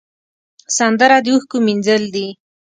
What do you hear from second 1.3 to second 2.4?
اوښکو مینځل دي